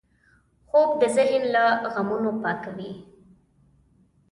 خوب 0.69 0.89
د 1.01 1.03
ذهن 1.15 1.43
له 1.55 1.65
غمونو 1.93 2.31
پاکوي 2.43 2.91